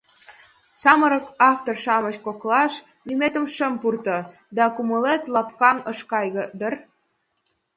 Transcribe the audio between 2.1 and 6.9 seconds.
коклаш лӱметым шым пурто, да кумылет лапкаҥ ыш кай дыр?